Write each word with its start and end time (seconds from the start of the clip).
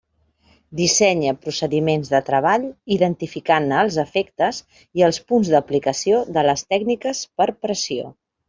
Dissenya 0.77 1.33
procediments 1.43 2.09
de 2.13 2.21
treball 2.29 2.65
identificant-ne 2.97 3.77
els 3.83 3.99
efectes 4.07 4.63
i 5.01 5.07
els 5.11 5.23
punts 5.33 5.55
d'aplicació 5.57 6.27
de 6.39 6.49
les 6.49 6.69
tècniques 6.75 7.23
per 7.41 7.53
pressió. 7.69 8.13